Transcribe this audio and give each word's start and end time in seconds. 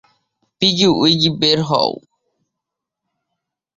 পিগি-উইগি, 0.61 1.29
বের 1.41 1.59
হও। 1.63 1.91